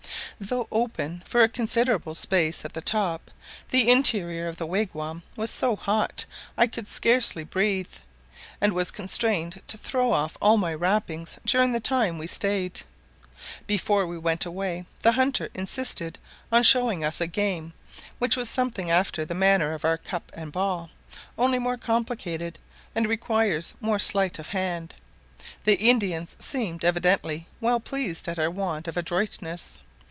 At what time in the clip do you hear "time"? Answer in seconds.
11.79-12.17